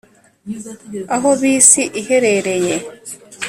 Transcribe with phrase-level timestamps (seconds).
[1.15, 2.75] aho bisi iherereye?